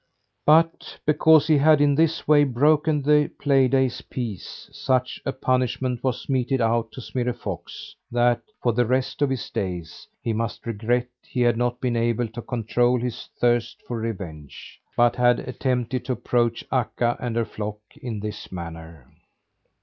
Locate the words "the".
3.03-3.29, 8.73-8.87